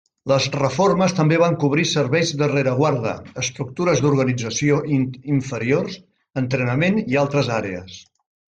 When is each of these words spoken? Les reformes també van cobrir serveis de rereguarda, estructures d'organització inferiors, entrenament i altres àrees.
Les 0.29 0.45
reformes 0.53 1.11
també 1.17 1.37
van 1.41 1.57
cobrir 1.63 1.83
serveis 1.89 2.31
de 2.39 2.47
rereguarda, 2.53 3.13
estructures 3.43 4.03
d'organització 4.07 4.81
inferiors, 4.97 6.01
entrenament 6.45 7.03
i 7.05 7.21
altres 7.27 7.55
àrees. 7.61 8.05